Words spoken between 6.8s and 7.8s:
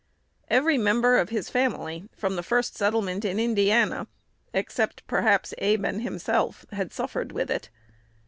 suffered with it.